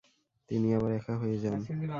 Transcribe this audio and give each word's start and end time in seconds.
তিনি 0.49 0.67
আবার 0.77 0.91
একা 0.91 1.13
হয়ে 1.17 1.37
যান। 1.43 1.59